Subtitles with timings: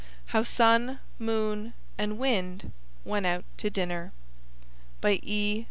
[0.33, 2.71] HOW SUN, MOON AND WIND
[3.05, 4.11] WENT OUT TO DINNER
[4.99, 5.59] By E.